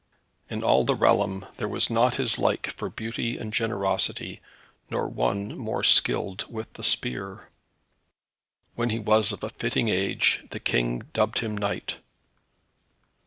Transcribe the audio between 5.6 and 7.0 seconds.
skilled with the